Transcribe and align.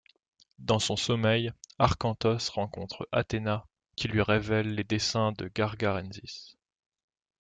Dans 0.57 0.79
son 0.79 0.95
sommeil, 0.95 1.51
Arkantos 1.77 2.49
rencontre 2.49 3.07
Athéna 3.11 3.67
qui 3.95 4.07
lui 4.07 4.23
révèle 4.23 4.73
les 4.73 4.83
desseins 4.83 5.31
de 5.33 5.47
Gargarensis. 5.47 6.57